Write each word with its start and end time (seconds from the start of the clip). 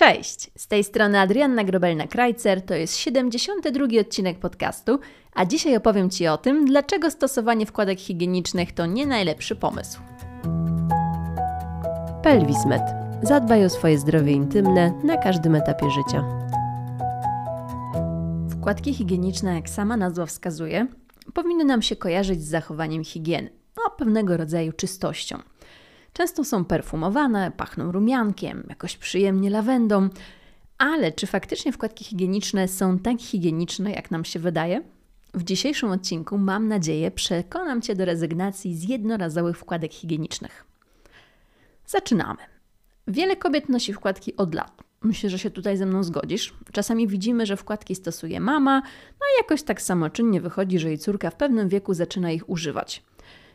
Cześć, 0.00 0.50
z 0.56 0.66
tej 0.66 0.84
strony 0.84 1.20
Adrianna 1.20 1.64
Grobelna-Krajcer, 1.64 2.60
to 2.60 2.74
jest 2.74 2.96
72 2.96 4.00
odcinek 4.00 4.38
podcastu, 4.38 4.98
a 5.34 5.46
dzisiaj 5.46 5.76
opowiem 5.76 6.10
Ci 6.10 6.26
o 6.26 6.38
tym, 6.38 6.64
dlaczego 6.64 7.10
stosowanie 7.10 7.66
wkładek 7.66 8.00
higienicznych 8.00 8.72
to 8.72 8.86
nie 8.86 9.06
najlepszy 9.06 9.56
pomysł. 9.56 10.00
Pelwismed. 12.22 12.82
Zadbaj 13.22 13.64
o 13.64 13.70
swoje 13.70 13.98
zdrowie 13.98 14.32
intymne 14.32 14.92
na 15.04 15.16
każdym 15.16 15.54
etapie 15.54 15.86
życia. 15.90 16.24
Wkładki 18.50 18.94
higieniczne, 18.94 19.54
jak 19.54 19.68
sama 19.68 19.96
nazwa 19.96 20.26
wskazuje, 20.26 20.86
powinny 21.34 21.64
nam 21.64 21.82
się 21.82 21.96
kojarzyć 21.96 22.42
z 22.42 22.48
zachowaniem 22.48 23.04
higieny, 23.04 23.50
no, 23.76 23.82
pewnego 23.98 24.36
rodzaju 24.36 24.72
czystością. 24.72 25.38
Często 26.12 26.44
są 26.44 26.64
perfumowane, 26.64 27.52
pachną 27.56 27.92
rumiankiem, 27.92 28.66
jakoś 28.68 28.96
przyjemnie 28.96 29.50
lawendą, 29.50 30.08
ale 30.78 31.12
czy 31.12 31.26
faktycznie 31.26 31.72
wkładki 31.72 32.04
higieniczne 32.04 32.68
są 32.68 32.98
tak 32.98 33.20
higieniczne, 33.20 33.92
jak 33.92 34.10
nam 34.10 34.24
się 34.24 34.38
wydaje? 34.38 34.82
W 35.34 35.44
dzisiejszym 35.44 35.90
odcinku, 35.90 36.38
mam 36.38 36.68
nadzieję, 36.68 37.10
przekonam 37.10 37.82
Cię 37.82 37.94
do 37.94 38.04
rezygnacji 38.04 38.76
z 38.76 38.88
jednorazowych 38.88 39.58
wkładek 39.58 39.92
higienicznych. 39.92 40.64
Zaczynamy. 41.86 42.38
Wiele 43.08 43.36
kobiet 43.36 43.68
nosi 43.68 43.92
wkładki 43.92 44.36
od 44.36 44.54
lat. 44.54 44.82
Myślę, 45.02 45.30
że 45.30 45.38
się 45.38 45.50
tutaj 45.50 45.76
ze 45.76 45.86
mną 45.86 46.02
zgodzisz. 46.02 46.54
Czasami 46.72 47.08
widzimy, 47.08 47.46
że 47.46 47.56
wkładki 47.56 47.94
stosuje 47.94 48.40
mama, 48.40 48.80
no 49.20 49.26
i 49.34 49.42
jakoś 49.42 49.62
tak 49.62 49.82
samoczynnie 49.82 50.40
wychodzi, 50.40 50.78
że 50.78 50.88
jej 50.88 50.98
córka 50.98 51.30
w 51.30 51.36
pewnym 51.36 51.68
wieku 51.68 51.94
zaczyna 51.94 52.30
ich 52.30 52.50
używać. 52.50 53.02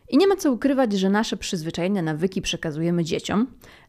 I 0.09 0.17
nie 0.17 0.27
ma 0.27 0.35
co 0.35 0.51
ukrywać, 0.51 0.93
że 0.93 1.09
nasze 1.09 1.37
przyzwyczajne 1.37 2.01
nawyki 2.01 2.41
przekazujemy 2.41 3.03
dzieciom, 3.03 3.47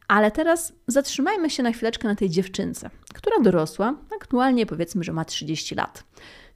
ale 0.08 0.30
teraz 0.30 0.72
zatrzymajmy 0.86 1.50
się 1.50 1.62
na 1.62 1.72
chwileczkę 1.72 2.08
na 2.08 2.14
tej 2.14 2.30
dziewczynce, 2.30 2.90
która 3.14 3.40
dorosła, 3.40 3.94
aktualnie 4.16 4.66
powiedzmy, 4.66 5.04
że 5.04 5.12
ma 5.12 5.24
30 5.24 5.74
lat. 5.74 6.04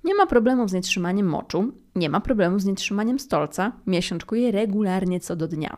Nie 0.05 0.15
ma 0.15 0.27
problemu 0.27 0.69
z 0.69 0.73
nietrzymaniem 0.73 1.27
moczu, 1.27 1.73
nie 1.95 2.11
ma 2.11 2.21
problemu 2.21 2.59
z 2.59 2.65
nietrzymaniem 2.65 3.19
stolca, 3.19 3.73
miesiączkuje 3.87 4.53
regularnie 4.53 5.21
co 5.21 5.37
do 5.37 5.49
dnia. 5.49 5.77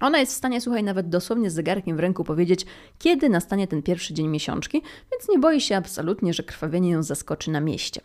Ona 0.00 0.18
jest 0.18 0.32
w 0.32 0.36
stanie, 0.36 0.60
słuchaj, 0.60 0.84
nawet 0.84 1.08
dosłownie 1.08 1.50
z 1.50 1.54
zegarkiem 1.54 1.96
w 1.96 2.00
ręku 2.00 2.24
powiedzieć, 2.24 2.66
kiedy 2.98 3.28
nastanie 3.28 3.68
ten 3.68 3.82
pierwszy 3.82 4.14
dzień 4.14 4.28
miesiączki, 4.28 4.82
więc 5.12 5.28
nie 5.28 5.38
boi 5.38 5.60
się 5.60 5.76
absolutnie, 5.76 6.34
że 6.34 6.42
krwawienie 6.42 6.90
ją 6.90 7.02
zaskoczy 7.02 7.50
na 7.50 7.60
mieście. 7.60 8.00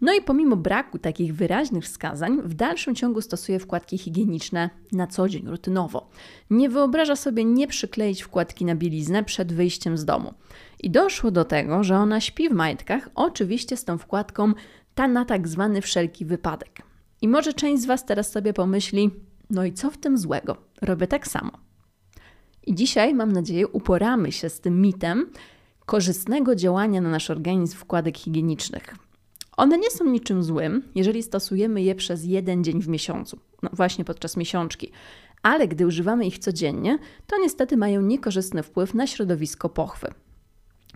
No 0.00 0.14
i 0.14 0.22
pomimo 0.22 0.56
braku 0.56 0.98
takich 0.98 1.34
wyraźnych 1.34 1.84
wskazań, 1.84 2.42
w 2.42 2.54
dalszym 2.54 2.94
ciągu 2.94 3.20
stosuje 3.20 3.58
wkładki 3.58 3.98
higieniczne 3.98 4.70
na 4.92 5.06
co 5.06 5.28
dzień, 5.28 5.46
rutynowo. 5.46 6.08
Nie 6.50 6.68
wyobraża 6.68 7.16
sobie 7.16 7.44
nie 7.44 7.66
przykleić 7.66 8.22
wkładki 8.22 8.64
na 8.64 8.74
bieliznę 8.74 9.24
przed 9.24 9.52
wyjściem 9.52 9.96
z 9.96 10.04
domu. 10.04 10.34
I 10.82 10.90
doszło 10.90 11.30
do 11.30 11.44
tego, 11.44 11.84
że 11.84 11.96
ona 11.96 12.20
śpi 12.20 12.48
w 12.48 12.52
majtkach, 12.52 13.08
oczywiście 13.14 13.76
z 13.76 13.84
tą 13.84 13.98
wkładką 13.98 14.52
ta 14.94 15.08
na 15.08 15.24
tak 15.24 15.48
zwany 15.48 15.82
wszelki 15.82 16.24
wypadek. 16.24 16.82
I 17.22 17.28
może 17.28 17.52
część 17.52 17.82
z 17.82 17.86
Was 17.86 18.04
teraz 18.04 18.32
sobie 18.32 18.52
pomyśli, 18.52 19.10
no 19.50 19.64
i 19.64 19.72
co 19.72 19.90
w 19.90 19.98
tym 19.98 20.18
złego? 20.18 20.56
Robię 20.82 21.06
tak 21.06 21.26
samo. 21.26 21.50
I 22.66 22.74
dzisiaj, 22.74 23.14
mam 23.14 23.32
nadzieję, 23.32 23.68
uporamy 23.68 24.32
się 24.32 24.48
z 24.48 24.60
tym 24.60 24.80
mitem 24.80 25.30
korzystnego 25.86 26.54
działania 26.54 27.00
na 27.00 27.10
nasz 27.10 27.30
organizm 27.30 27.76
wkładek 27.76 28.18
higienicznych. 28.18 29.05
One 29.56 29.78
nie 29.78 29.90
są 29.90 30.04
niczym 30.04 30.42
złym, 30.42 30.82
jeżeli 30.94 31.22
stosujemy 31.22 31.82
je 31.82 31.94
przez 31.94 32.24
jeden 32.24 32.64
dzień 32.64 32.82
w 32.82 32.88
miesiącu, 32.88 33.38
no 33.62 33.70
właśnie 33.72 34.04
podczas 34.04 34.36
miesiączki. 34.36 34.92
Ale 35.42 35.68
gdy 35.68 35.86
używamy 35.86 36.26
ich 36.26 36.38
codziennie, 36.38 36.98
to 37.26 37.38
niestety 37.38 37.76
mają 37.76 38.02
niekorzystny 38.02 38.62
wpływ 38.62 38.94
na 38.94 39.06
środowisko 39.06 39.68
pochwy. 39.68 40.08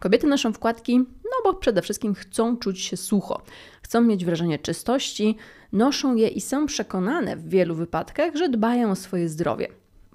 Kobiety 0.01 0.27
noszą 0.27 0.53
wkładki, 0.53 0.99
no 0.99 1.37
bo 1.45 1.55
przede 1.55 1.83
wszystkim 1.83 2.15
chcą 2.15 2.57
czuć 2.57 2.81
się 2.81 2.97
sucho, 2.97 3.43
chcą 3.83 4.01
mieć 4.01 4.25
wrażenie 4.25 4.59
czystości, 4.59 5.37
noszą 5.73 6.15
je 6.15 6.29
i 6.29 6.41
są 6.41 6.67
przekonane 6.67 7.37
w 7.37 7.49
wielu 7.49 7.75
wypadkach, 7.75 8.37
że 8.37 8.49
dbają 8.49 8.91
o 8.91 8.97
swoje 8.97 9.29
zdrowie. 9.29 9.69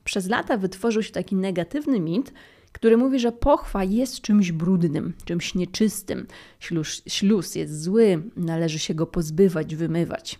Przez 0.03 0.29
lata 0.29 0.57
wytworzył 0.57 1.03
się 1.03 1.11
taki 1.11 1.35
negatywny 1.35 1.99
mit, 1.99 2.33
który 2.75 2.97
mówi, 2.97 3.19
że 3.19 3.31
pochwa 3.31 3.83
jest 3.83 4.21
czymś 4.21 4.51
brudnym, 4.51 5.13
czymś 5.25 5.55
nieczystym. 5.55 6.27
Śluz, 6.59 7.01
śluz 7.07 7.55
jest 7.55 7.83
zły, 7.83 8.23
należy 8.35 8.79
się 8.79 8.93
go 8.93 9.07
pozbywać, 9.07 9.75
wymywać. 9.75 10.39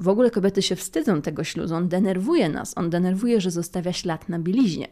W 0.00 0.08
ogóle 0.08 0.30
kobiety 0.30 0.62
się 0.62 0.76
wstydzą 0.76 1.22
tego 1.22 1.44
śluzu, 1.44 1.74
on 1.74 1.88
denerwuje 1.88 2.48
nas, 2.48 2.78
on 2.78 2.90
denerwuje, 2.90 3.40
że 3.40 3.50
zostawia 3.50 3.92
ślad 3.92 4.28
na 4.28 4.38
bieliźnie. 4.38 4.88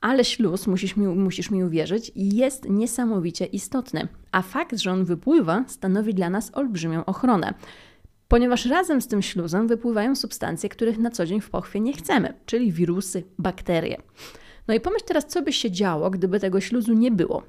Ale 0.00 0.24
śluz, 0.24 0.66
musisz 0.66 0.96
mi, 0.96 1.06
musisz 1.06 1.50
mi 1.50 1.64
uwierzyć, 1.64 2.12
jest 2.14 2.68
niesamowicie 2.68 3.46
istotny, 3.46 4.08
a 4.32 4.42
fakt, 4.42 4.78
że 4.78 4.92
on 4.92 5.04
wypływa, 5.04 5.64
stanowi 5.68 6.14
dla 6.14 6.30
nas 6.30 6.50
olbrzymią 6.54 7.04
ochronę. 7.04 7.54
Ponieważ 8.28 8.66
razem 8.66 9.02
z 9.02 9.08
tym 9.08 9.22
śluzem 9.22 9.68
wypływają 9.68 10.16
substancje, 10.16 10.68
których 10.68 10.98
na 10.98 11.10
co 11.10 11.26
dzień 11.26 11.40
w 11.40 11.50
pochwie 11.50 11.80
nie 11.80 11.92
chcemy, 11.92 12.34
czyli 12.46 12.72
wirusy, 12.72 13.22
bakterie. 13.38 13.96
No 14.70 14.74
i 14.74 14.80
pomyśl 14.80 15.04
teraz, 15.04 15.26
co 15.26 15.42
by 15.42 15.52
się 15.52 15.70
działo, 15.70 16.10
gdyby 16.10 16.40
tego 16.40 16.60
śluzu 16.60 16.92
nie 16.92 17.10
było. 17.10 17.42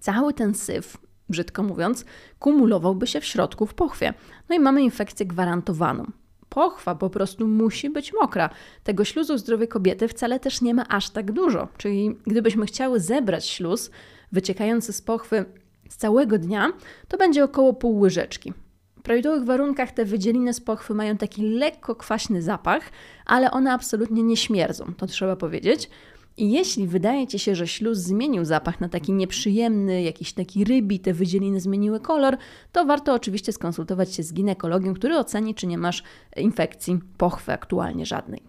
Cały 0.00 0.34
ten 0.34 0.54
syf, 0.54 0.96
brzydko 1.28 1.62
mówiąc, 1.62 2.04
kumulowałby 2.38 3.06
się 3.06 3.20
w 3.20 3.24
środku 3.24 3.66
w 3.66 3.74
pochwie. 3.74 4.14
No 4.48 4.56
i 4.56 4.58
mamy 4.58 4.82
infekcję 4.82 5.26
gwarantowaną. 5.26 6.12
Pochwa 6.48 6.94
po 6.94 7.10
prostu 7.10 7.48
musi 7.48 7.90
być 7.90 8.12
mokra. 8.12 8.50
Tego 8.84 9.04
śluzu 9.04 9.38
zdrowej 9.38 9.68
kobiety 9.68 10.08
wcale 10.08 10.40
też 10.40 10.60
nie 10.60 10.74
ma 10.74 10.88
aż 10.88 11.10
tak 11.10 11.32
dużo. 11.32 11.68
Czyli 11.76 12.16
gdybyśmy 12.26 12.66
chciały 12.66 13.00
zebrać 13.00 13.46
śluz 13.46 13.90
wyciekający 14.32 14.92
z 14.92 15.02
pochwy 15.02 15.44
z 15.88 15.96
całego 15.96 16.38
dnia, 16.38 16.72
to 17.08 17.16
będzie 17.16 17.44
około 17.44 17.72
pół 17.72 18.00
łyżeczki. 18.00 18.52
W 18.98 19.02
prawidłowych 19.02 19.44
warunkach 19.44 19.92
te 19.92 20.04
wydzieliny 20.04 20.54
z 20.54 20.60
pochwy 20.60 20.94
mają 20.94 21.16
taki 21.16 21.42
lekko 21.42 21.94
kwaśny 21.94 22.42
zapach, 22.42 22.82
ale 23.26 23.50
one 23.50 23.72
absolutnie 23.72 24.22
nie 24.22 24.36
śmierdzą, 24.36 24.94
to 24.96 25.06
trzeba 25.06 25.36
powiedzieć. 25.36 25.90
I 26.38 26.50
jeśli 26.50 26.86
wydaje 26.86 27.26
Ci 27.26 27.38
się, 27.38 27.54
że 27.54 27.66
śluz 27.66 27.98
zmienił 27.98 28.44
zapach 28.44 28.80
na 28.80 28.88
taki 28.88 29.12
nieprzyjemny, 29.12 30.02
jakiś 30.02 30.32
taki 30.32 30.64
rybi, 30.64 31.00
te 31.00 31.14
wydzieliny 31.14 31.60
zmieniły 31.60 32.00
kolor, 32.00 32.36
to 32.72 32.84
warto 32.84 33.14
oczywiście 33.14 33.52
skonsultować 33.52 34.14
się 34.14 34.22
z 34.22 34.32
ginekologiem, 34.32 34.94
który 34.94 35.18
oceni, 35.18 35.54
czy 35.54 35.66
nie 35.66 35.78
masz 35.78 36.02
infekcji 36.36 37.00
pochwy 37.16 37.52
aktualnie 37.52 38.06
żadnej. 38.06 38.42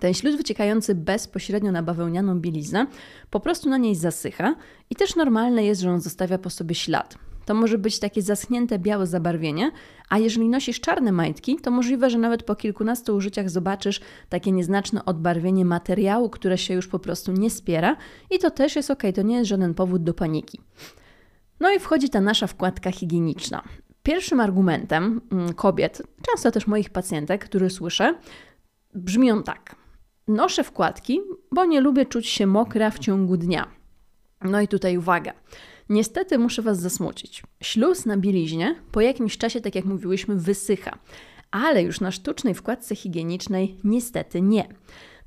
Ten 0.00 0.14
śluz 0.14 0.36
wyciekający 0.36 0.94
bezpośrednio 0.94 1.72
na 1.72 1.82
bawełnianą 1.82 2.40
bieliznę 2.40 2.86
po 3.30 3.40
prostu 3.40 3.68
na 3.68 3.76
niej 3.76 3.94
zasycha 3.94 4.54
i 4.90 4.94
też 4.94 5.16
normalne 5.16 5.64
jest, 5.64 5.80
że 5.80 5.90
on 5.90 6.00
zostawia 6.00 6.38
po 6.38 6.50
sobie 6.50 6.74
ślad. 6.74 7.18
To 7.44 7.54
może 7.54 7.78
być 7.78 7.98
takie 7.98 8.22
zaschnięte 8.22 8.78
białe 8.78 9.06
zabarwienie, 9.06 9.70
a 10.08 10.18
jeżeli 10.18 10.48
nosisz 10.48 10.80
czarne 10.80 11.12
majtki, 11.12 11.56
to 11.56 11.70
możliwe, 11.70 12.10
że 12.10 12.18
nawet 12.18 12.42
po 12.42 12.56
kilkunastu 12.56 13.16
użyciach 13.16 13.50
zobaczysz 13.50 14.00
takie 14.28 14.52
nieznaczne 14.52 15.04
odbarwienie 15.04 15.64
materiału, 15.64 16.30
które 16.30 16.58
się 16.58 16.74
już 16.74 16.88
po 16.88 16.98
prostu 16.98 17.32
nie 17.32 17.50
spiera 17.50 17.96
i 18.30 18.38
to 18.38 18.50
też 18.50 18.76
jest 18.76 18.90
ok, 18.90 19.02
to 19.14 19.22
nie 19.22 19.36
jest 19.36 19.48
żaden 19.48 19.74
powód 19.74 20.02
do 20.02 20.14
paniki. 20.14 20.60
No 21.60 21.72
i 21.72 21.78
wchodzi 21.78 22.10
ta 22.10 22.20
nasza 22.20 22.46
wkładka 22.46 22.92
higieniczna. 22.92 23.62
Pierwszym 24.02 24.40
argumentem 24.40 25.20
mm, 25.32 25.54
kobiet, 25.54 26.02
często 26.28 26.50
też 26.50 26.66
moich 26.66 26.90
pacjentek, 26.90 27.44
które 27.44 27.70
słyszę, 27.70 28.14
brzmią 28.94 29.42
tak. 29.42 29.76
Noszę 30.28 30.64
wkładki, 30.64 31.20
bo 31.52 31.64
nie 31.64 31.80
lubię 31.80 32.06
czuć 32.06 32.26
się 32.26 32.46
mokra 32.46 32.90
w 32.90 32.98
ciągu 32.98 33.36
dnia. 33.36 33.66
No 34.44 34.60
i 34.60 34.68
tutaj 34.68 34.98
uwaga. 34.98 35.32
Niestety 35.88 36.38
muszę 36.38 36.62
Was 36.62 36.80
zasmucić. 36.80 37.42
Śluz 37.62 38.06
na 38.06 38.16
bieliźnie 38.16 38.74
po 38.92 39.00
jakimś 39.00 39.38
czasie, 39.38 39.60
tak 39.60 39.74
jak 39.74 39.84
mówiłyśmy, 39.84 40.36
wysycha. 40.36 40.98
Ale 41.50 41.82
już 41.82 42.00
na 42.00 42.10
sztucznej 42.10 42.54
wkładce 42.54 42.96
higienicznej 42.96 43.76
niestety 43.84 44.40
nie. 44.40 44.68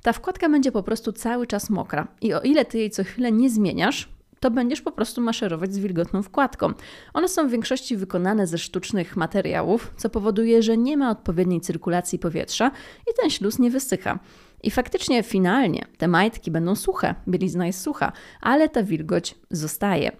Ta 0.02 0.12
wkładka 0.12 0.48
będzie 0.48 0.72
po 0.72 0.82
prostu 0.82 1.12
cały 1.12 1.46
czas 1.46 1.70
mokra 1.70 2.08
i 2.20 2.34
o 2.34 2.40
ile 2.40 2.64
Ty 2.64 2.78
jej 2.78 2.90
co 2.90 3.04
chwilę 3.04 3.32
nie 3.32 3.50
zmieniasz, 3.50 4.08
to 4.40 4.50
będziesz 4.50 4.80
po 4.80 4.92
prostu 4.92 5.20
maszerować 5.20 5.74
z 5.74 5.78
wilgotną 5.78 6.22
wkładką. 6.22 6.72
One 7.14 7.28
są 7.28 7.48
w 7.48 7.50
większości 7.50 7.96
wykonane 7.96 8.46
ze 8.46 8.58
sztucznych 8.58 9.16
materiałów, 9.16 9.94
co 9.96 10.10
powoduje, 10.10 10.62
że 10.62 10.76
nie 10.76 10.96
ma 10.96 11.10
odpowiedniej 11.10 11.60
cyrkulacji 11.60 12.18
powietrza 12.18 12.70
i 13.10 13.14
ten 13.20 13.30
śluz 13.30 13.58
nie 13.58 13.70
wysycha. 13.70 14.18
I 14.62 14.70
faktycznie 14.70 15.22
finalnie 15.22 15.84
te 15.98 16.08
majtki 16.08 16.50
będą 16.50 16.74
suche, 16.74 17.14
bielizna 17.28 17.66
jest 17.66 17.80
sucha, 17.80 18.12
ale 18.40 18.68
ta 18.68 18.82
wilgoć 18.82 19.34
zostaje 19.50 20.16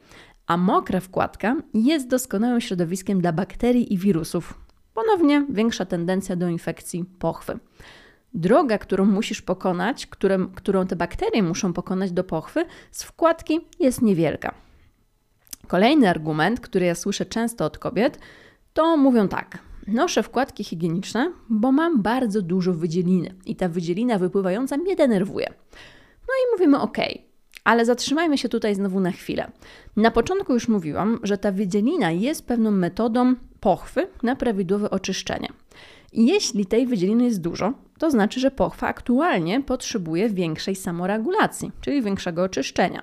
a 0.46 0.56
mokra 0.56 1.00
wkładka 1.00 1.56
jest 1.75 2.08
doskonałym 2.08 2.60
środowiskiem 2.60 3.20
dla 3.20 3.32
bakterii 3.32 3.94
i 3.94 3.98
wirusów. 3.98 4.54
Ponownie 4.94 5.46
większa 5.50 5.84
tendencja 5.84 6.37
do 6.37 6.48
infekcji 6.48 7.04
pochwy. 7.19 7.58
Droga, 8.34 8.78
którą 8.78 9.04
musisz 9.04 9.43
pokonać, 9.43 10.06
którą, 10.06 10.48
którą 10.48 10.87
te 10.87 10.96
bakterie 10.96 11.43
muszą 11.43 11.72
pokonać 11.72 12.12
do 12.12 12.25
pochwy, 12.25 12.64
z 12.90 13.02
wkładki 13.02 13.60
jest 13.81 14.02
niewielka. 14.02 14.54
Kolejny 15.66 16.10
argument, 16.10 16.60
który 16.60 16.87
ja 16.87 16.94
słyszę 16.94 17.26
często 17.26 17.64
od 17.64 17.78
kobiet, 17.78 18.19
to 18.72 18.96
mówią 18.96 19.28
tak: 19.28 19.58
Noszę 19.87 20.22
wkładki 20.22 20.64
higieniczne, 20.64 21.32
bo 21.49 21.72
mam 21.72 22.02
bardzo 22.02 22.42
dużo 22.42 22.75
wydzieliny 22.75 23.34
i 23.46 23.56
ta 23.56 23.69
wydzielina 23.69 24.19
wypływająca 24.19 24.76
mnie 24.76 24.96
denerwuje. 24.96 25.54
No 26.28 26.34
i 26.42 26.52
mówimy: 26.52 26.81
OK, 26.81 26.99
Ale 27.66 27.84
zatrzymajmy 27.84 28.38
się 28.38 28.48
tutaj 28.48 28.74
znowu 28.74 29.00
na 29.00 29.12
chwilę. 29.12 29.50
Na 29.96 30.10
początku 30.10 30.52
już 30.52 30.68
mówiłam, 30.68 31.18
że 31.22 31.38
ta 31.38 31.52
wydzielina 31.52 32.10
jest 32.10 32.46
pewną 32.46 32.70
metodą 32.70 33.34
pochwy 33.60 34.08
na 34.22 34.36
prawidłowe 34.36 34.90
oczyszczenie. 34.90 35.48
Jeśli 36.12 36.66
tej 36.66 36.86
wydzieliny 36.86 37.24
jest 37.24 37.40
dużo, 37.40 37.72
to 37.98 38.10
znaczy, 38.10 38.40
że 38.40 38.50
pochwa 38.50 38.86
aktualnie 38.86 39.62
potrzebuje 39.62 40.28
większej 40.28 40.76
samoregulacji, 40.76 41.72
czyli 41.80 42.02
większego 42.02 42.42
oczyszczenia. 42.42 43.02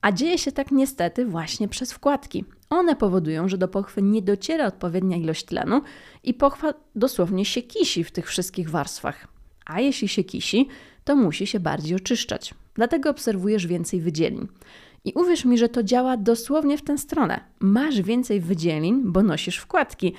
A 0.00 0.12
dzieje 0.12 0.38
się 0.38 0.52
tak 0.52 0.70
niestety 0.70 1.26
właśnie 1.26 1.68
przez 1.68 1.92
wkładki. 1.92 2.44
One 2.70 2.96
powodują, 2.96 3.48
że 3.48 3.58
do 3.58 3.68
pochwy 3.68 4.02
nie 4.02 4.22
dociera 4.22 4.66
odpowiednia 4.66 5.16
ilość 5.16 5.44
tlenu 5.44 5.82
i 6.24 6.34
pochwa 6.34 6.74
dosłownie 6.94 7.44
się 7.44 7.62
kisi 7.62 8.04
w 8.04 8.10
tych 8.10 8.28
wszystkich 8.28 8.70
warstwach. 8.70 9.35
A 9.66 9.80
jeśli 9.80 10.08
się 10.08 10.24
kisi, 10.24 10.68
to 11.04 11.16
musi 11.16 11.46
się 11.46 11.60
bardziej 11.60 11.96
oczyszczać. 11.96 12.54
Dlatego 12.74 13.10
obserwujesz 13.10 13.66
więcej 13.66 14.00
wydzielin. 14.00 14.48
I 15.04 15.12
uwierz 15.12 15.44
mi, 15.44 15.58
że 15.58 15.68
to 15.68 15.82
działa 15.82 16.16
dosłownie 16.16 16.78
w 16.78 16.82
tę 16.82 16.98
stronę. 16.98 17.40
Masz 17.60 18.02
więcej 18.02 18.40
wydzielin, 18.40 19.12
bo 19.12 19.22
nosisz 19.22 19.58
wkładki, 19.58 20.12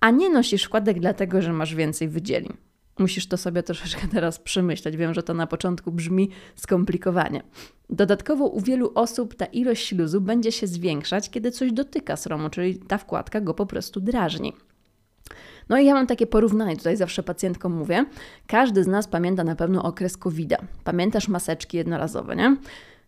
a 0.00 0.10
nie 0.10 0.30
nosisz 0.30 0.64
wkładek 0.64 1.00
dlatego, 1.00 1.42
że 1.42 1.52
masz 1.52 1.74
więcej 1.74 2.08
wydzielin. 2.08 2.52
Musisz 2.98 3.26
to 3.26 3.36
sobie 3.36 3.62
troszeczkę 3.62 4.08
teraz 4.12 4.38
przemyśleć. 4.38 4.96
Wiem, 4.96 5.14
że 5.14 5.22
to 5.22 5.34
na 5.34 5.46
początku 5.46 5.92
brzmi 5.92 6.30
skomplikowanie. 6.56 7.42
Dodatkowo 7.90 8.46
u 8.46 8.60
wielu 8.60 8.92
osób 8.94 9.34
ta 9.34 9.44
ilość 9.44 9.86
śluzu 9.86 10.20
będzie 10.20 10.52
się 10.52 10.66
zwiększać, 10.66 11.30
kiedy 11.30 11.50
coś 11.50 11.72
dotyka 11.72 12.16
sromu, 12.16 12.50
czyli 12.50 12.78
ta 12.78 12.98
wkładka 12.98 13.40
go 13.40 13.54
po 13.54 13.66
prostu 13.66 14.00
drażni. 14.00 14.52
No 15.70 15.78
i 15.78 15.86
ja 15.86 15.94
mam 15.94 16.06
takie 16.06 16.26
porównanie, 16.26 16.76
tutaj 16.76 16.96
zawsze 16.96 17.22
pacjentkom 17.22 17.72
mówię. 17.72 18.04
Każdy 18.46 18.84
z 18.84 18.86
nas 18.86 19.08
pamięta 19.08 19.44
na 19.44 19.56
pewno 19.56 19.82
okres 19.82 20.16
covid 20.16 20.50
-a. 20.50 20.56
Pamiętasz 20.84 21.28
maseczki 21.28 21.76
jednorazowe, 21.76 22.36
nie? 22.36 22.56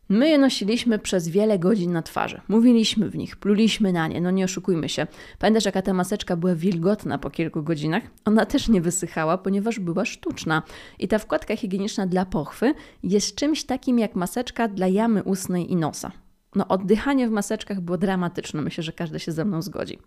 My 0.09 0.29
je 0.29 0.39
nosiliśmy 0.39 0.99
przez 0.99 1.29
wiele 1.29 1.59
godzin 1.59 1.93
na 1.93 2.03
twarzy. 2.03 2.41
Mówiliśmy 2.49 3.11
w 3.11 3.17
nich, 3.17 3.37
pluliśmy 3.37 3.93
na 3.93 4.09
nie, 4.09 4.21
no 4.21 4.31
nie 4.31 4.45
oszukujmy 4.45 4.89
się. 4.89 5.07
Pamiętasz, 5.39 5.65
jaka 5.65 5.83
ta 5.83 5.95
maseczka 5.95 6.37
była 6.37 6.55
wilgotna 6.55 7.19
po 7.19 7.31
kilku 7.31 7.63
godzinach? 7.63 8.03
Ona 8.25 8.47
też 8.47 8.69
nie 8.69 8.81
wysychała, 8.81 9.39
ponieważ 9.39 9.81
była 9.81 10.05
sztuczna. 10.05 10.63
I 10.99 11.09
ta 11.09 11.19
wkładka 11.19 11.57
higieniczna 11.57 12.07
dla 12.07 12.27
pochwy 12.27 12.75
jest 13.03 13.35
czymś 13.35 13.65
takim 13.65 13.99
jak 13.99 14.15
maseczka 14.15 14.69
dla 14.69 14.89
jamy 14.89 15.23
ustnej 15.23 15.73
i 15.73 15.77
nosa. 15.77 16.13
No, 16.55 16.69
oddychanie 16.69 17.29
w 17.29 17.31
maseczkach 17.31 17.81
było 17.81 17.99
dramatyczne, 17.99 18.63
myślę, 18.63 18.85
że 18.85 18.93
każdy 18.93 19.21
się 19.21 19.33
ze 19.33 19.45
mną 19.45 19.63
zgodzi. 19.63 19.99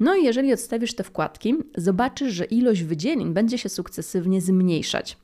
No 0.00 0.16
i 0.16 0.24
jeżeli 0.24 0.52
odstawisz 0.52 0.94
te 0.94 1.04
wkładki, 1.04 1.54
zobaczysz, 1.76 2.32
że 2.32 2.44
ilość 2.44 2.82
wydzielin 2.82 3.34
będzie 3.34 3.58
się 3.58 3.68
sukcesywnie 3.68 4.40
zmniejszać. 4.40 5.18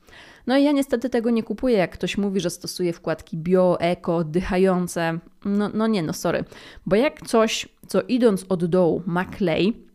No 0.47 0.57
i 0.57 0.63
ja 0.63 0.71
niestety 0.71 1.09
tego 1.09 1.29
nie 1.29 1.43
kupuję, 1.43 1.77
jak 1.77 1.91
ktoś 1.91 2.17
mówi, 2.17 2.39
że 2.39 2.49
stosuje 2.49 2.93
wkładki 2.93 3.37
bio, 3.37 3.77
eko, 3.79 4.15
oddychające. 4.15 5.19
No, 5.45 5.69
no 5.73 5.87
nie, 5.87 6.03
no 6.03 6.13
sorry. 6.13 6.43
Bo 6.85 6.95
jak 6.95 7.21
coś, 7.21 7.67
co 7.87 8.01
idąc 8.01 8.45
od 8.49 8.65
dołu 8.65 9.01
ma 9.05 9.25
klej, 9.25 9.85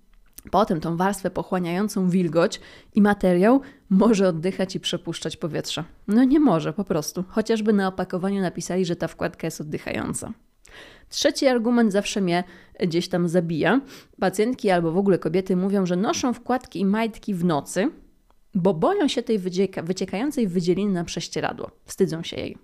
potem 0.50 0.80
tą 0.80 0.96
warstwę 0.96 1.30
pochłaniającą 1.30 2.10
wilgoć 2.10 2.60
i 2.94 3.02
materiał 3.02 3.60
może 3.90 4.28
oddychać 4.28 4.76
i 4.76 4.80
przepuszczać 4.80 5.36
powietrze. 5.36 5.84
No 6.08 6.24
nie 6.24 6.40
może 6.40 6.72
po 6.72 6.84
prostu. 6.84 7.24
Chociażby 7.28 7.72
na 7.72 7.88
opakowaniu 7.88 8.42
napisali, 8.42 8.84
że 8.84 8.96
ta 8.96 9.08
wkładka 9.08 9.46
jest 9.46 9.60
oddychająca. 9.60 10.32
Trzeci 11.08 11.46
argument 11.46 11.92
zawsze 11.92 12.20
mnie 12.20 12.44
gdzieś 12.80 13.08
tam 13.08 13.28
zabija. 13.28 13.80
Pacjentki 14.20 14.70
albo 14.70 14.92
w 14.92 14.98
ogóle 14.98 15.18
kobiety 15.18 15.56
mówią, 15.56 15.86
że 15.86 15.96
noszą 15.96 16.32
wkładki 16.32 16.80
i 16.80 16.84
majtki 16.84 17.34
w 17.34 17.44
nocy, 17.44 17.90
bo 18.54 18.74
boją 18.74 19.08
się 19.08 19.22
tej 19.22 19.38
wycieka 19.38 19.82
wyciekającej 19.82 20.48
wydzieliny 20.48 20.92
na 20.92 21.04
prześcieradło. 21.04 21.70
Wstydzą 21.84 22.22
się 22.22 22.36
jej. 22.36 22.58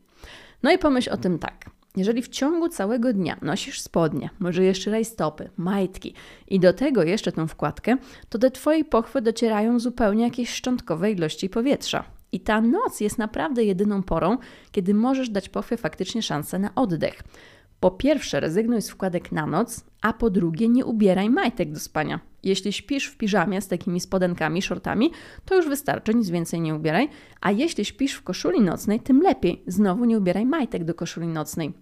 No 0.63 0.73
i 0.73 0.79
pomyśl 0.79 1.11
o 1.13 1.17
tym 1.17 1.39
tak. 1.39 1.71
Jeżeli 1.97 2.23
w 2.23 2.29
ciągu 2.29 2.69
całego 2.69 3.13
dnia 3.13 3.37
nosisz 3.43 3.81
spodnie, 3.81 4.31
może 4.39 4.65
jeszcze 4.65 4.91
rajstopy, 4.91 5.51
majtki 5.57 6.15
i 6.49 6.61
do 6.61 6.73
tego 6.73 7.03
jeszcze 7.03 7.33
tą 7.33 7.47
wkładkę, 7.47 7.97
to 8.29 8.39
do 8.39 8.51
Twojej 8.51 8.85
pochwy 8.85 9.23
docierają 9.23 9.81
zupełnie 9.81 10.25
jakieś 10.25 10.51
szczątkowe 10.51 11.11
ilości 11.11 11.49
powietrza. 11.49 12.05
I 12.33 12.41
ta 12.41 12.61
noc 12.61 13.01
jest 13.01 13.19
naprawdę 13.19 13.65
jedyną 13.65 14.03
porą, 14.03 14.39
kiedy 14.73 14.95
możesz 14.95 15.31
dać 15.31 15.49
pochwie 15.49 15.77
faktycznie 15.77 16.23
szansę 16.23 16.59
na 16.59 16.75
oddech. 16.75 17.23
Po 17.85 17.91
pierwsze, 17.91 18.41
rezygnuj 18.41 18.83
z 18.83 18.91
wkładek 18.91 19.33
na 19.33 19.47
noc, 19.47 19.85
a 20.03 20.13
po 20.13 20.31
drugie, 20.31 20.69
nie 20.69 20.85
ubieraj 20.85 21.31
majtek 21.31 21.73
do 21.73 21.81
spania. 21.81 22.21
Jeśli 22.43 22.73
śpisz 22.73 23.07
w 23.07 23.17
piżamie 23.17 23.61
z 23.61 23.69
takimi 23.69 24.01
spodenkami, 24.01 24.63
shortami, 24.63 25.11
to 25.45 25.57
już 25.57 25.69
wystarczy, 25.69 26.15
nic 26.15 26.31
więcej 26.31 26.61
nie 26.61 26.75
ubieraj. 26.75 27.09
A 27.41 27.51
jeśli 27.51 27.85
śpisz 27.85 28.15
w 28.15 28.23
koszuli 28.23 28.61
nocnej, 28.61 29.01
tym 29.01 29.21
lepiej. 29.21 29.63
Znowu 29.67 30.05
nie 30.05 30.19
ubieraj 30.19 30.47
majtek 30.47 30.85
do 30.85 30.95
koszuli 30.95 31.27
nocnej. 31.27 31.73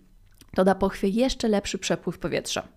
To 0.54 0.64
da 0.64 0.74
pochwie 0.74 1.08
jeszcze 1.08 1.48
lepszy 1.48 1.78
przepływ 1.78 2.18
powietrza. 2.18 2.68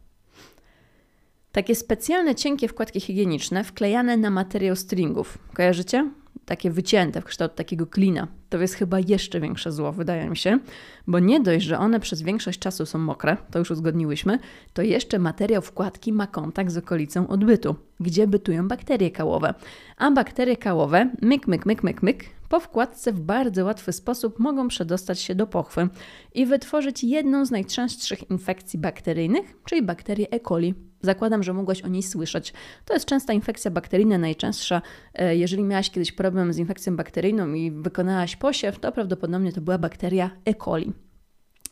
Takie 1.51 1.75
specjalne 1.75 2.35
cienkie 2.35 2.67
wkładki 2.67 2.99
higieniczne 2.99 3.63
wklejane 3.63 4.17
na 4.17 4.29
materiał 4.29 4.75
stringów. 4.75 5.37
Kojarzycie? 5.53 6.11
Takie 6.45 6.71
wycięte 6.71 7.21
w 7.21 7.25
kształt 7.25 7.55
takiego 7.55 7.87
klina. 7.87 8.27
To 8.49 8.57
jest 8.57 8.73
chyba 8.73 8.99
jeszcze 8.99 9.39
większe 9.39 9.71
zło, 9.71 9.91
wydaje 9.91 10.29
mi 10.29 10.37
się, 10.37 10.59
bo 11.07 11.19
nie 11.19 11.39
dość, 11.39 11.65
że 11.65 11.79
one 11.79 11.99
przez 11.99 12.21
większość 12.21 12.59
czasu 12.59 12.85
są 12.85 12.99
mokre, 12.99 13.37
to 13.51 13.59
już 13.59 13.71
uzgodniłyśmy, 13.71 14.39
to 14.73 14.81
jeszcze 14.81 15.19
materiał 15.19 15.61
wkładki 15.61 16.13
ma 16.13 16.27
kontakt 16.27 16.71
z 16.71 16.77
okolicą 16.77 17.27
odbytu, 17.27 17.75
gdzie 17.99 18.27
bytują 18.27 18.67
bakterie 18.67 19.11
kałowe. 19.11 19.53
A 19.97 20.11
bakterie 20.11 20.57
kałowe, 20.57 21.09
myk, 21.21 21.47
myk, 21.47 21.65
myk, 21.65 21.83
myk, 21.83 22.03
myk, 22.03 22.25
po 22.49 22.59
wkładce 22.59 23.11
w 23.11 23.19
bardzo 23.19 23.65
łatwy 23.65 23.93
sposób 23.93 24.39
mogą 24.39 24.67
przedostać 24.67 25.19
się 25.19 25.35
do 25.35 25.47
pochwy 25.47 25.89
i 26.33 26.45
wytworzyć 26.45 27.03
jedną 27.03 27.45
z 27.45 27.51
najczęstszych 27.51 28.31
infekcji 28.31 28.79
bakteryjnych, 28.79 29.55
czyli 29.65 29.81
bakterię 29.81 30.27
E. 30.31 30.39
coli. 30.39 30.73
Zakładam, 31.05 31.43
że 31.43 31.53
mogłaś 31.53 31.81
o 31.81 31.87
niej 31.87 32.03
słyszeć. 32.03 32.53
To 32.85 32.93
jest 32.93 33.05
częsta 33.05 33.33
infekcja 33.33 33.71
bakteryjna, 33.71 34.17
najczęstsza. 34.17 34.81
E, 35.13 35.35
jeżeli 35.35 35.63
miałaś 35.63 35.89
kiedyś 35.89 36.11
problem 36.11 36.53
z 36.53 36.57
infekcją 36.57 36.95
bakteryjną 36.95 37.53
i 37.53 37.71
wykonałaś 37.71 38.35
posiew, 38.35 38.79
to 38.79 38.91
prawdopodobnie 38.91 39.53
to 39.53 39.61
była 39.61 39.77
bakteria 39.77 40.31
E. 40.45 40.53
coli. 40.53 40.93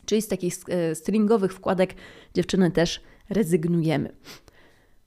Czyli 0.06 0.22
z 0.22 0.28
takich 0.28 0.54
e, 0.68 0.94
stringowych 0.94 1.52
wkładek 1.52 1.94
dziewczyny 2.34 2.70
też 2.70 3.00
rezygnujemy. 3.30 4.12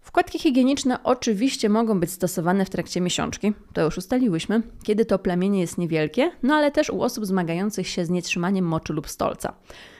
Wkładki 0.08 0.40
higieniczne 0.40 1.04
oczywiście 1.04 1.70
mogą 1.70 2.00
być 2.00 2.12
stosowane 2.12 2.66
w 2.66 2.70
trakcie 2.70 3.02
miesiączki, 3.02 3.54
to 3.74 3.82
już 3.82 3.98
ustaliłyśmy, 3.98 4.62
kiedy 4.84 5.06
to 5.06 5.20
plemienie 5.20 5.60
jest 5.60 5.78
niewielkie, 5.78 6.32
no 6.44 6.56
ale 6.56 6.72
też 6.72 6.90
u 6.90 7.02
osób 7.02 7.26
zmagających 7.26 7.88
się 7.88 8.06
z 8.06 8.10
nietrzymaniem 8.10 8.66
moczu 8.66 8.94
lub 8.94 9.10
stolca. 9.10 9.54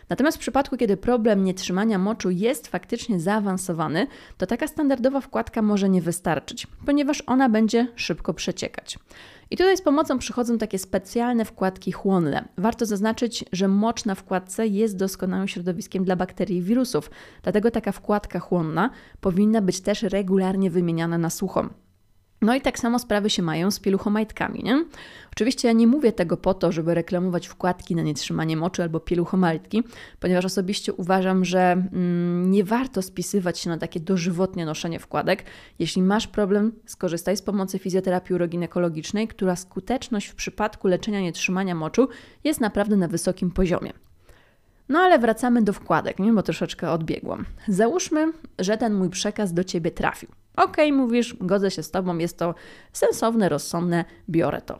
Natomiast 0.10 0.38
w 0.38 0.40
przypadku, 0.40 0.78
kiedy 0.78 0.98
problem 0.98 1.44
nietrzymania 1.44 1.98
moczu 1.98 2.30
jest 2.30 2.68
faktycznie 2.68 3.20
zaawansowany, 3.20 4.08
to 4.38 4.46
taka 4.46 4.68
standardowa 4.68 5.22
wkładka 5.22 5.62
może 5.62 5.90
nie 5.90 6.02
wystarczyć, 6.02 6.68
ponieważ 6.86 7.24
ona 7.26 7.50
będzie 7.50 7.88
szybko 7.96 8.34
przeciekać. 8.34 9.00
I 9.52 9.58
tutaj 9.58 9.78
z 9.78 9.82
pomocą 9.82 10.18
przychodzą 10.20 10.58
takie 10.58 10.80
specjalne 10.80 11.46
wkładki 11.46 11.92
chłonne. 11.92 12.48
Warto 12.58 12.86
zaznaczyć, 12.86 13.46
że 13.52 13.68
mocz 13.68 14.06
na 14.06 14.16
wkładce 14.16 14.68
jest 14.68 14.98
doskonałym 14.98 15.48
środowiskiem 15.48 16.04
dla 16.04 16.16
bakterii 16.16 16.58
i 16.58 16.62
wirusów, 16.62 17.12
dlatego 17.44 17.72
taka 17.72 17.92
wkładka 17.92 18.40
chłonna 18.40 18.90
powinna 19.22 19.62
być 19.62 19.82
też 19.82 20.04
regularnie 20.04 20.72
wymieniana 20.72 21.18
na 21.18 21.30
sucho. 21.30 21.70
No 22.42 22.56
i 22.56 22.62
tak 22.62 22.80
samo 22.80 23.00
sprawy 23.00 23.30
się 23.30 23.42
mają 23.42 23.72
z 23.72 23.80
pieluchomajtkami, 23.80 24.64
nie? 24.64 24.86
Oczywiście 25.32 25.68
ja 25.68 25.74
nie 25.74 25.88
mówię 25.88 26.12
tego 26.12 26.38
po 26.38 26.54
to, 26.54 26.72
żeby 26.72 26.94
reklamować 26.94 27.48
wkładki 27.48 27.96
na 27.96 28.02
nietrzymanie 28.02 28.58
moczy 28.58 28.84
albo 28.84 29.00
pieluchomajtki, 29.00 29.84
ponieważ 30.20 30.46
osobiście 30.46 30.94
uważam, 30.94 31.46
że 31.46 31.72
mm, 31.72 32.52
nie 32.52 32.64
warto 32.64 33.02
spisywać 33.02 33.60
się 33.60 33.70
na 33.70 33.78
takie 33.78 34.00
dożywotnie 34.00 34.66
noszenie 34.66 35.00
wkładek. 35.00 35.44
Jeśli 35.80 36.02
masz 36.02 36.28
problem, 36.28 36.72
skorzystaj 36.86 37.38
z 37.38 37.42
pomocy 37.42 37.80
fizjoterapii 37.80 38.36
uroginekologicznej, 38.36 39.28
która 39.28 39.56
skuteczność 39.56 40.28
w 40.28 40.36
przypadku 40.36 40.88
leczenia 40.88 41.22
nietrzymania 41.22 41.76
moczu 41.76 42.08
jest 42.44 42.62
naprawdę 42.62 42.96
na 42.98 43.08
wysokim 43.08 43.52
poziomie. 43.52 43.94
No 44.90 45.00
ale 45.00 45.20
wracamy 45.20 45.62
do 45.62 45.74
wkładek, 45.74 46.20
nie? 46.20 46.34
bo 46.34 46.44
troszeczkę 46.44 46.92
odbiegłam. 46.92 47.46
Załóżmy, 47.68 48.32
że 48.60 48.78
ten 48.78 48.94
mój 48.94 49.10
przekaz 49.10 49.54
do 49.54 49.64
Ciebie 49.64 49.92
trafił. 49.92 50.30
Okej, 50.58 50.92
okay, 50.92 50.92
mówisz, 50.92 51.36
godzę 51.42 51.72
się 51.72 51.84
z 51.84 51.92
Tobą, 51.92 52.18
jest 52.18 52.38
to 52.38 52.56
sensowne, 52.94 53.50
rozsądne, 53.50 54.06
biorę 54.30 54.62
to. 54.62 54.80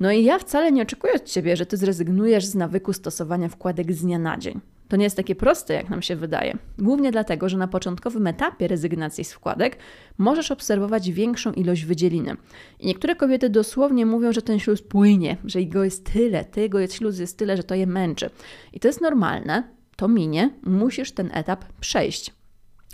No 0.00 0.12
i 0.12 0.24
ja 0.24 0.38
wcale 0.38 0.72
nie 0.72 0.82
oczekuję 0.82 1.12
od 1.14 1.24
Ciebie, 1.24 1.56
że 1.56 1.66
Ty 1.66 1.76
zrezygnujesz 1.76 2.44
z 2.44 2.54
nawyku 2.54 2.92
stosowania 2.92 3.48
wkładek 3.48 3.92
z 3.92 4.02
dnia 4.02 4.18
na 4.18 4.38
dzień. 4.38 4.60
To 4.88 4.96
nie 4.96 5.04
jest 5.04 5.16
takie 5.16 5.34
proste, 5.34 5.74
jak 5.74 5.90
nam 5.90 6.02
się 6.02 6.16
wydaje. 6.16 6.58
Głównie 6.78 7.12
dlatego, 7.12 7.48
że 7.48 7.56
na 7.56 7.68
początkowym 7.68 8.26
etapie 8.26 8.68
rezygnacji 8.68 9.24
z 9.24 9.32
wkładek 9.32 9.76
możesz 10.18 10.50
obserwować 10.50 11.10
większą 11.10 11.52
ilość 11.52 11.84
wydzieliny. 11.84 12.36
I 12.80 12.86
niektóre 12.86 13.16
kobiety 13.16 13.50
dosłownie 13.50 14.06
mówią, 14.06 14.32
że 14.32 14.42
ten 14.42 14.58
śluz 14.58 14.82
płynie, 14.82 15.36
że 15.44 15.60
jego 15.60 15.84
jest 15.84 16.12
tyle, 16.12 16.44
tego 16.44 16.78
jest 16.78 16.94
śluz 16.94 17.18
jest 17.18 17.38
tyle, 17.38 17.56
że 17.56 17.62
to 17.62 17.74
je 17.74 17.86
męczy. 17.86 18.30
I 18.72 18.80
to 18.80 18.88
jest 18.88 19.00
normalne, 19.00 19.62
to 19.96 20.08
minie, 20.08 20.50
musisz 20.62 21.12
ten 21.12 21.30
etap 21.34 21.64
przejść. 21.80 22.37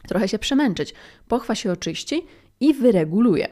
Trochę 0.08 0.28
się 0.28 0.38
przemęczyć, 0.38 0.94
pochwa 1.28 1.54
się 1.54 1.72
oczyści 1.72 2.26
i 2.60 2.74
wyreguluje. 2.74 3.48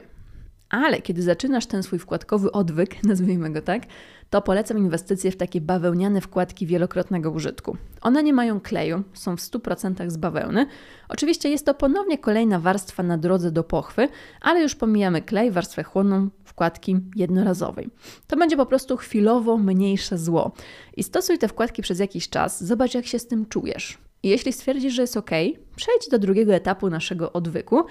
Ale 0.69 1.01
kiedy 1.01 1.21
zaczynasz 1.21 1.65
ten 1.65 1.83
swój 1.83 1.99
wkładkowy 1.99 2.51
odwyk, 2.51 3.03
nazwijmy 3.09 3.49
go 3.49 3.61
tak, 3.61 3.83
to 4.29 4.41
polecam 4.41 4.77
inwestycje 4.77 5.31
w 5.31 5.37
takie 5.37 5.61
bawełniane 5.61 6.21
wkładki 6.21 6.65
wielokrotnego 6.65 7.31
użytku. 7.31 7.77
One 8.01 8.23
nie 8.23 8.33
mają 8.33 8.61
kleju, 8.61 9.03
są 9.13 9.37
w 9.37 9.39
100% 9.39 10.09
z 10.09 10.17
bawełny. 10.17 10.65
Oczywiście 11.09 11.49
jest 11.49 11.65
to 11.65 11.73
ponownie 11.73 12.17
kolejna 12.17 12.59
warstwa 12.59 13.03
na 13.03 13.17
drodze 13.17 13.51
do 13.51 13.63
pochwy, 13.63 14.07
ale 14.41 14.61
już 14.61 14.75
pomijamy 14.75 15.21
klej, 15.21 15.51
warstwę 15.51 15.83
chłonną 15.83 16.29
wkładki 16.43 16.97
jednorazowej. 17.15 17.89
To 18.27 18.37
będzie 18.37 18.57
po 18.57 18.65
prostu 18.65 18.97
chwilowo 18.97 19.57
mniejsze 19.57 20.17
zło. 20.17 20.51
I 20.97 21.03
stosuj 21.03 21.37
te 21.37 21.47
wkładki 21.47 21.81
przez 21.81 21.99
jakiś 21.99 22.29
czas, 22.29 22.63
zobacz 22.63 22.93
jak 22.93 23.05
się 23.05 23.19
z 23.19 23.27
tym 23.27 23.45
czujesz. 23.45 24.02
I 24.23 24.29
jeśli 24.29 24.53
stwierdzisz, 24.53 24.93
że 24.93 25.01
jest 25.01 25.17
ok, 25.17 25.31
przejdź 25.75 26.09
do 26.11 26.19
drugiego 26.19 26.53
etapu 26.53 26.89
naszego 26.89 27.33
odwyku 27.33 27.85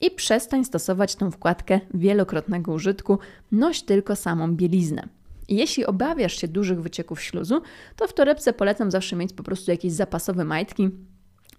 i 0.00 0.10
przestań 0.10 0.64
stosować 0.64 1.16
tą 1.16 1.30
wkładkę 1.30 1.80
wielokrotnego 1.94 2.72
użytku, 2.72 3.18
noś 3.52 3.82
tylko 3.82 4.16
samą 4.16 4.56
bieliznę. 4.56 5.08
Jeśli 5.48 5.86
obawiasz 5.86 6.40
się 6.40 6.48
dużych 6.48 6.82
wycieków 6.82 7.22
śluzu, 7.22 7.62
to 7.96 8.08
w 8.08 8.14
torebce 8.14 8.52
polecam 8.52 8.90
zawsze 8.90 9.16
mieć 9.16 9.32
po 9.32 9.42
prostu 9.42 9.70
jakieś 9.70 9.92
zapasowe 9.92 10.44
majtki, 10.44 10.90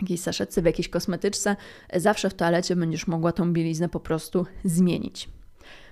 jakieś 0.02 0.20
saszetce 0.20 0.62
w 0.62 0.66
jakiejś 0.66 0.90
kosmetyczce. 0.90 1.56
Zawsze 1.96 2.30
w 2.30 2.34
toalecie 2.34 2.76
będziesz 2.76 3.08
mogła 3.08 3.32
tą 3.32 3.54
bieliznę 3.54 3.90
po 3.90 4.00
prostu 4.00 4.46
zmienić. 4.64 5.30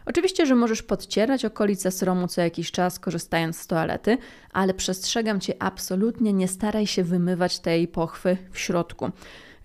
Oczywiście, 0.05 0.45
że 0.45 0.55
możesz 0.55 0.83
podcierać 0.83 1.45
okolice 1.45 1.91
sromu 1.91 2.27
co 2.27 2.41
jakiś 2.41 2.71
czas, 2.71 2.99
korzystając 2.99 3.57
z 3.57 3.67
toalety, 3.67 4.17
ale 4.53 4.73
przestrzegam 4.73 5.39
Cię 5.39 5.53
absolutnie, 5.59 6.33
nie 6.33 6.47
staraj 6.47 6.87
się 6.87 7.03
wymywać 7.03 7.59
tej 7.59 7.87
pochwy 7.87 8.37
w 8.51 8.59
środku. 8.59 9.11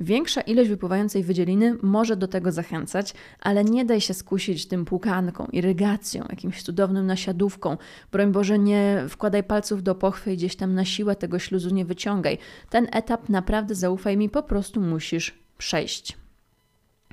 Większa 0.00 0.40
ilość 0.40 0.70
wypływającej 0.70 1.22
wydzieliny 1.22 1.76
może 1.82 2.16
do 2.16 2.28
tego 2.28 2.52
zachęcać, 2.52 3.14
ale 3.40 3.64
nie 3.64 3.84
daj 3.84 4.00
się 4.00 4.14
skusić 4.14 4.66
tym 4.66 4.84
płukanką, 4.84 5.46
irygacją, 5.52 6.24
jakimś 6.30 6.62
cudownym 6.62 7.06
nasiadówką. 7.06 7.76
Broń 8.12 8.32
Boże, 8.32 8.58
nie 8.58 9.04
wkładaj 9.08 9.44
palców 9.44 9.82
do 9.82 9.94
pochwy 9.94 10.32
i 10.32 10.36
gdzieś 10.36 10.56
tam 10.56 10.74
na 10.74 10.84
siłę 10.84 11.16
tego 11.16 11.38
śluzu 11.38 11.74
nie 11.74 11.84
wyciągaj. 11.84 12.38
Ten 12.70 12.88
etap 12.92 13.28
naprawdę, 13.28 13.74
zaufaj 13.74 14.16
mi, 14.16 14.28
po 14.28 14.42
prostu 14.42 14.80
musisz 14.80 15.38
przejść. 15.58 16.16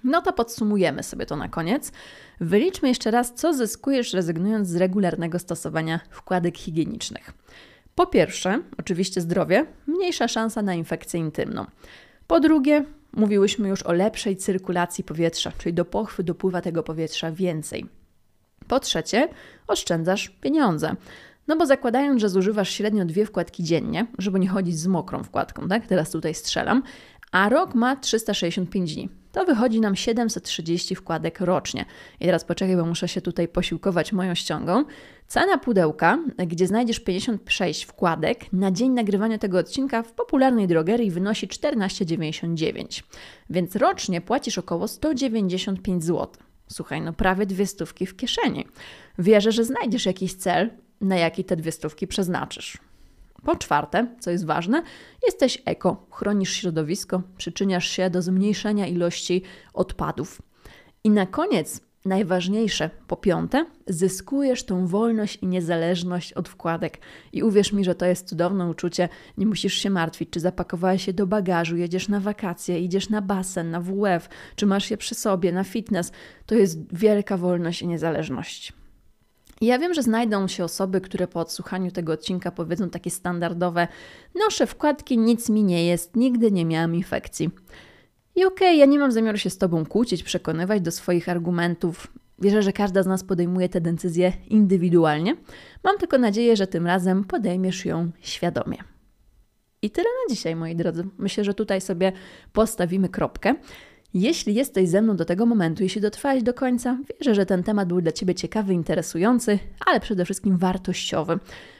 No 0.08 0.22
to 0.22 0.34
podsumujemy 0.34 1.04
sobie 1.04 1.26
to 1.26 1.36
na 1.36 1.50
koniec. 1.50 1.92
Wyliczmy 2.40 2.88
jeszcze 2.88 3.12
raz, 3.12 3.34
co 3.34 3.54
zyskujesz 3.54 4.14
rezygnując 4.14 4.68
z 4.68 4.76
regularnego 4.76 5.40
stosowania 5.40 6.00
wkładek 6.10 6.58
higienicznych. 6.58 7.34
Po 7.96 8.06
pierwsze, 8.06 8.62
oczywiście 8.78 9.22
zdrowie, 9.22 9.66
mniejsza 9.88 10.28
szansa 10.28 10.62
na 10.62 10.74
infekcję 10.74 11.20
intymną. 11.20 11.66
Po 12.28 12.40
drugie, 12.40 12.86
mówiłyśmy 13.14 13.70
już 13.70 13.84
o 13.84 13.94
lepszej 13.94 14.38
cyrkulacji 14.38 15.04
powietrza, 15.04 15.52
czyli 15.58 15.74
do 15.74 15.86
pochwy 15.86 16.24
dopływa 16.24 16.62
tego 16.62 16.84
powietrza 16.84 17.32
więcej. 17.32 17.86
Po 18.68 18.80
trzecie, 18.80 19.30
oszczędzasz 19.68 20.30
pieniądze. 20.30 20.96
No 21.48 21.58
bo 21.58 21.66
zakładając, 21.66 22.22
że 22.22 22.30
zużywasz 22.30 22.70
średnio 22.70 23.06
dwie 23.06 23.26
wkładki 23.26 23.64
dziennie, 23.64 24.08
żeby 24.18 24.40
nie 24.40 24.50
chodzić 24.50 24.80
z 24.80 24.88
mokrą 24.88 25.24
wkładką, 25.24 25.68
tak? 25.68 25.88
Teraz 25.88 26.12
tutaj 26.12 26.34
strzelam, 26.34 26.84
a 27.32 27.50
rok 27.50 27.76
ma 27.76 27.96
365 27.96 28.94
dni 28.96 29.10
to 29.38 29.46
wychodzi 29.46 29.82
nam 29.82 29.96
730 29.96 30.96
wkładek 30.96 31.40
rocznie. 31.42 31.86
I 32.20 32.26
teraz 32.26 32.46
poczekaj, 32.46 32.76
bo 32.76 32.86
muszę 32.86 33.08
się 33.08 33.22
tutaj 33.22 33.48
posiłkować 33.48 34.14
moją 34.14 34.36
ściągą. 34.36 34.86
Cena 35.28 35.58
pudełka, 35.58 36.20
gdzie 36.48 36.68
znajdziesz 36.68 37.00
56 37.00 37.84
wkładek, 37.86 38.54
na 38.54 38.72
dzień 38.72 38.92
nagrywania 38.92 39.38
tego 39.38 39.58
odcinka 39.58 40.04
w 40.04 40.12
popularnej 40.12 40.68
drogerii 40.68 41.12
wynosi 41.12 41.48
14,99. 41.48 43.04
Więc 43.50 43.76
rocznie 43.76 44.22
płacisz 44.22 44.58
około 44.58 44.88
195 44.88 46.04
zł. 46.04 46.28
Słuchaj, 46.68 47.02
no 47.02 47.14
prawie 47.14 47.46
dwie 47.46 47.66
stówki 47.66 48.06
w 48.06 48.16
kieszeni. 48.16 48.66
Wierzę, 49.20 49.52
że 49.52 49.64
znajdziesz 49.64 50.06
jakiś 50.06 50.34
cel, 50.34 50.70
na 51.02 51.16
jaki 51.16 51.44
te 51.44 51.56
dwie 51.56 51.72
stówki 51.72 52.08
przeznaczysz. 52.08 52.78
Po 53.44 53.56
czwarte, 53.56 54.08
co 54.20 54.32
jest 54.32 54.46
ważne, 54.46 54.84
jesteś 55.26 55.62
eko, 55.66 56.08
chronisz 56.12 56.54
środowisko, 56.54 57.22
przyczyniasz 57.38 57.88
się 57.88 58.10
do 58.10 58.22
zmniejszenia 58.22 58.88
ilości 58.88 59.44
odpadów. 59.74 60.42
I 61.04 61.10
na 61.10 61.26
koniec, 61.26 61.82
najważniejsze, 62.06 62.90
po 63.08 63.18
piąte, 63.18 63.66
zyskujesz 63.88 64.64
tą 64.64 64.88
wolność 64.88 65.40
i 65.42 65.48
niezależność 65.48 66.34
od 66.34 66.50
wkładek. 66.50 66.98
I 67.34 67.44
uwierz 67.44 67.74
mi, 67.74 67.84
że 67.84 67.96
to 67.96 68.06
jest 68.06 68.28
cudowne 68.28 68.70
uczucie. 68.70 69.10
Nie 69.38 69.46
musisz 69.46 69.74
się 69.74 69.90
martwić, 69.90 70.30
czy 70.30 70.40
zapakowałeś 70.40 71.06
się 71.06 71.14
do 71.14 71.28
bagażu, 71.28 71.78
jedziesz 71.78 72.10
na 72.10 72.20
wakacje, 72.20 72.80
idziesz 72.80 73.10
na 73.10 73.22
basen, 73.22 73.72
na 73.72 73.82
WF, 73.82 74.30
czy 74.56 74.66
masz 74.66 74.92
je 74.92 74.98
przy 74.98 75.16
sobie, 75.16 75.52
na 75.52 75.64
fitness. 75.64 76.12
To 76.46 76.56
jest 76.56 76.96
wielka 76.96 77.38
wolność 77.38 77.82
i 77.82 77.88
niezależność. 77.88 78.74
Ja 79.62 79.80
wiem, 79.80 79.94
że 79.94 80.04
znajdą 80.04 80.48
się 80.48 80.64
osoby, 80.64 81.02
które 81.02 81.28
po 81.28 81.40
odsłuchaniu 81.40 81.92
tego 81.92 82.14
odcinka 82.14 82.52
powiedzą 82.52 82.90
takie 82.90 83.10
standardowe: 83.10 83.88
Noszę 84.36 84.68
wkładki, 84.68 85.18
nic 85.18 85.50
mi 85.50 85.64
nie 85.64 85.86
jest, 85.86 86.16
nigdy 86.16 86.52
nie 86.52 86.66
miałam 86.66 86.96
infekcji. 86.96 87.50
I 88.36 88.46
okej, 88.46 88.68
okay, 88.68 88.76
ja 88.76 88.86
nie 88.86 89.00
mam 89.00 89.12
zamiaru 89.12 89.38
się 89.38 89.50
z 89.50 89.58
Tobą 89.58 89.86
kłócić, 89.86 90.24
przekonywać 90.24 90.82
do 90.82 90.92
swoich 90.92 91.30
argumentów. 91.30 92.08
Wierzę, 92.40 92.62
że 92.62 92.74
każda 92.74 93.04
z 93.04 93.08
nas 93.08 93.24
podejmuje 93.24 93.70
tę 93.70 93.82
decyzję 93.82 94.34
indywidualnie. 94.48 95.36
Mam 95.84 95.98
tylko 95.98 96.18
nadzieję, 96.18 96.56
że 96.56 96.68
tym 96.68 96.88
razem 96.88 97.24
podejmiesz 97.24 97.86
ją 97.86 98.12
świadomie. 98.22 98.78
I 99.82 99.90
tyle 99.90 100.08
na 100.08 100.36
dzisiaj, 100.36 100.56
moi 100.56 100.76
drodzy. 100.76 101.08
Myślę, 101.18 101.44
że 101.44 101.54
tutaj 101.54 101.82
sobie 101.82 102.12
postawimy 102.54 103.10
kropkę. 103.10 103.56
Jeśli 104.20 104.54
jesteś 104.54 104.90
ze 104.90 105.02
mną 105.02 105.16
do 105.16 105.26
tego 105.26 105.46
momentu, 105.46 105.84
jeśli 105.84 106.02
dotrwałeś 106.02 106.44
do 106.44 106.54
końca, 106.54 106.98
wierzę, 107.20 107.36
że 107.36 107.46
ten 107.46 107.64
temat 107.64 107.88
był 107.88 108.02
dla 108.02 108.12
Ciebie 108.12 108.36
ciekawy, 108.36 108.74
interesujący, 108.74 109.60
ale 109.86 110.00
przede 110.00 110.26
wszystkim 110.26 110.58
wartościowy. 110.58 111.40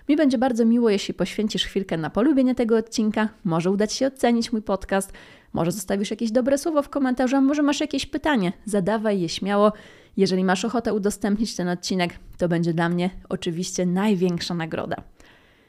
Mi 0.10 0.16
będzie 0.16 0.38
bardzo 0.38 0.66
miło, 0.66 0.90
jeśli 0.90 1.14
poświęcisz 1.14 1.66
chwilkę 1.66 1.98
na 1.98 2.10
polubienie 2.10 2.56
tego 2.56 2.78
odcinka, 2.78 3.30
może 3.44 3.72
udać 3.72 3.94
się 3.94 4.08
ocenić 4.08 4.52
mój 4.52 4.62
podcast, 4.62 5.14
może 5.54 5.72
zostawisz 5.72 6.12
jakieś 6.12 6.32
dobre 6.32 6.58
słowo 6.58 6.82
w 6.82 6.90
komentarzu, 6.90 7.36
a 7.36 7.42
może 7.42 7.64
masz 7.64 7.80
jakieś 7.80 8.06
pytanie, 8.06 8.54
zadawaj 8.66 9.22
je 9.22 9.30
śmiało. 9.30 9.74
Jeżeli 10.18 10.44
masz 10.44 10.66
ochotę 10.66 10.94
udostępnić 10.94 11.56
ten 11.56 11.70
odcinek, 11.70 12.14
to 12.38 12.48
będzie 12.48 12.74
dla 12.74 12.90
mnie 12.90 13.10
oczywiście 13.30 13.86
największa 13.86 14.54
nagroda. 14.54 14.96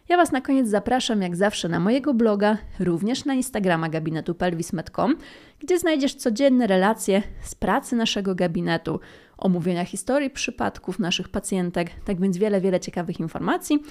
Ja 0.08 0.16
Was 0.16 0.32
na 0.32 0.40
koniec 0.40 0.68
zapraszam 0.68 1.22
jak 1.22 1.36
zawsze 1.36 1.68
na 1.68 1.80
mojego 1.80 2.14
bloga, 2.14 2.58
również 2.80 3.24
na 3.24 3.34
Instagrama 3.34 3.88
gabinetu 3.88 4.34
pelvis.com, 4.34 5.16
gdzie 5.58 5.78
znajdziesz 5.78 6.14
codzienne 6.14 6.66
relacje 6.66 7.22
z 7.42 7.54
pracy 7.54 7.96
naszego 7.96 8.34
gabinetu, 8.34 9.00
omówienia 9.38 9.84
historii 9.84 10.30
przypadków 10.30 10.98
naszych 10.98 11.28
pacjentek, 11.28 11.90
tak 12.04 12.20
więc 12.20 12.36
wiele, 12.38 12.60
wiele 12.60 12.80
ciekawych 12.80 13.20
informacji. 13.20 13.82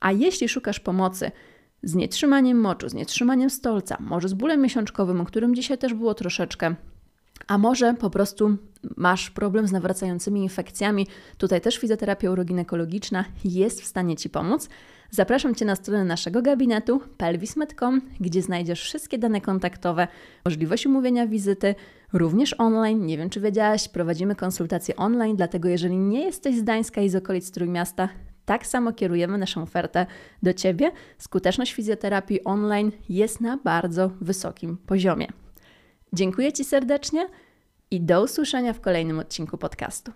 A 0.00 0.12
jeśli 0.12 0.48
szukasz 0.48 0.80
pomocy 0.80 1.30
z 1.82 1.94
nietrzymaniem 1.94 2.60
moczu, 2.60 2.88
z 2.88 2.94
nietrzymaniem 2.94 3.50
stolca, 3.50 3.96
może 4.00 4.28
z 4.28 4.34
bólem 4.34 4.62
miesiączkowym, 4.62 5.20
o 5.20 5.24
którym 5.24 5.54
dzisiaj 5.54 5.78
też 5.78 5.94
było 5.94 6.14
troszeczkę, 6.14 6.74
a 7.46 7.58
może 7.58 7.94
po 7.94 8.10
prostu 8.10 8.56
masz 8.96 9.30
problem 9.30 9.68
z 9.68 9.72
nawracającymi 9.72 10.42
infekcjami, 10.42 11.06
tutaj 11.38 11.60
też 11.60 11.76
fizjoterapia 11.76 12.30
uroginekologiczna 12.30 13.24
jest 13.44 13.82
w 13.82 13.86
stanie 13.86 14.16
Ci 14.16 14.30
pomóc. 14.30 14.68
Zapraszam 15.10 15.54
Cię 15.54 15.64
na 15.64 15.76
stronę 15.76 16.04
naszego 16.04 16.42
gabinetu 16.42 17.00
pelvis.com, 17.16 18.00
gdzie 18.20 18.42
znajdziesz 18.42 18.82
wszystkie 18.82 19.18
dane 19.18 19.40
kontaktowe, 19.40 20.08
możliwość 20.44 20.86
umówienia 20.86 21.26
wizyty, 21.26 21.74
również 22.12 22.54
online. 22.58 23.06
Nie 23.06 23.18
wiem, 23.18 23.30
czy 23.30 23.40
wiedziałaś, 23.40 23.88
prowadzimy 23.88 24.36
konsultacje 24.36 24.96
online, 24.96 25.36
dlatego 25.36 25.68
jeżeli 25.68 25.96
nie 25.96 26.24
jesteś 26.24 26.56
z 26.56 26.62
Gdańska 26.62 27.00
i 27.00 27.08
z 27.08 27.16
okolic 27.16 27.50
Trójmiasta, 27.50 28.08
tak 28.44 28.66
samo 28.66 28.92
kierujemy 28.92 29.38
naszą 29.38 29.62
ofertę 29.62 30.06
do 30.42 30.52
Ciebie. 30.52 30.90
Skuteczność 31.18 31.72
fizjoterapii 31.72 32.44
online 32.44 32.92
jest 33.08 33.40
na 33.40 33.56
bardzo 33.56 34.10
wysokim 34.20 34.76
poziomie. 34.76 35.28
Dziękuję 36.12 36.52
Ci 36.52 36.64
serdecznie 36.64 37.28
i 37.90 38.00
do 38.00 38.22
usłyszenia 38.22 38.72
w 38.72 38.80
kolejnym 38.80 39.18
odcinku 39.18 39.58
podcastu. 39.58 40.12